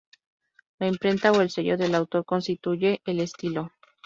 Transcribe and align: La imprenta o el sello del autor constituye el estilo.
La 0.79 0.87
imprenta 0.87 1.31
o 1.31 1.41
el 1.41 1.51
sello 1.51 1.77
del 1.77 1.93
autor 1.93 2.25
constituye 2.25 3.03
el 3.05 3.19
estilo. 3.19 3.71